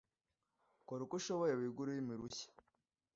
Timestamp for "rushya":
2.19-2.49